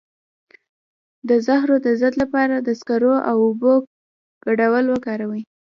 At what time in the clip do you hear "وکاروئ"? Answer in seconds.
4.89-5.41